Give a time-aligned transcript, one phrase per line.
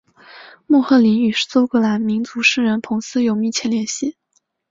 [0.65, 4.17] 莫赫林与苏格兰民族诗人彭斯有密切关系。